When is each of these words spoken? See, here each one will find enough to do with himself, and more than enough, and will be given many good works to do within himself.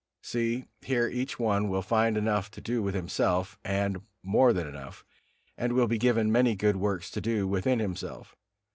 See, 0.23 0.65
here 0.81 1.07
each 1.07 1.37
one 1.37 1.69
will 1.69 1.83
find 1.83 2.17
enough 2.17 2.49
to 2.57 2.59
do 2.59 2.81
with 2.81 2.95
himself, 2.95 3.59
and 3.63 4.01
more 4.23 4.51
than 4.51 4.65
enough, 4.67 5.05
and 5.59 5.73
will 5.73 5.87
be 5.87 5.99
given 5.99 6.31
many 6.31 6.55
good 6.55 6.77
works 6.77 7.11
to 7.11 7.21
do 7.21 7.47
within 7.47 7.77
himself. 7.77 8.35